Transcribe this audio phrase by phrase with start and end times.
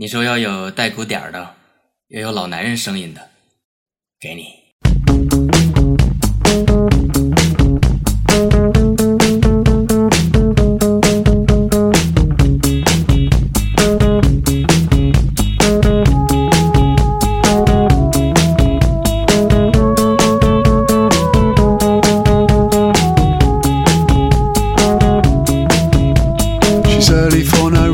[0.00, 1.56] 你说要有带鼓点儿的，
[2.06, 3.30] 也有老男人声音的，
[4.20, 4.44] 给你。
[26.86, 27.87] She's early for no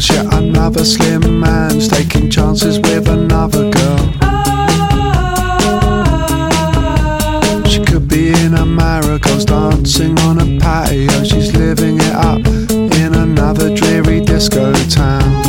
[0.00, 0.08] angles.
[0.08, 3.98] Yet another slim man's taking chances with another girl.
[7.64, 11.24] She could be in a Marigol's dancing on a patio.
[11.24, 12.46] She's living it up
[12.96, 15.39] in another dreary disco town.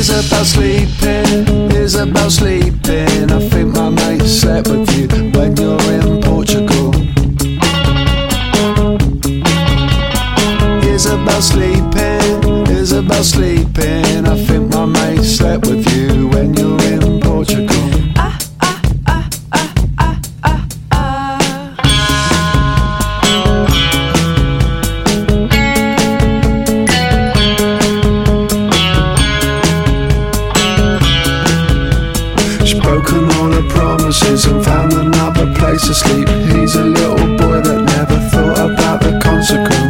[0.00, 3.30] Isabel sleeping, Isabel sleeping.
[3.30, 5.06] I think my mate slept with you
[5.38, 6.94] when you're in Portugal.
[10.82, 13.59] Isabel sleeping, Isabel sleeping.
[33.20, 36.28] Broken all her promises and found another place to sleep.
[36.28, 39.89] He's a little boy that never thought about the consequence.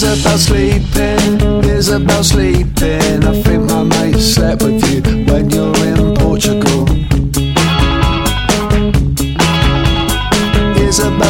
[0.00, 3.24] Isabel sleeping, Isabel sleeping.
[3.24, 6.86] I think my mate slept with you when you're in Portugal.